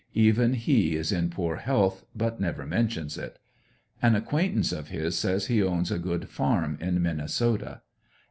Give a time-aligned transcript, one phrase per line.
[0.15, 3.37] Even he is in poor health, but never mentions it.
[4.01, 7.83] An acquaintance of his says he owns a good farm in Minnesota.